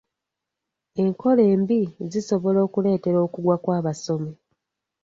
[1.01, 1.79] Enkola embi
[2.11, 4.31] zisobola okuleetera okugwa kw'abasomi.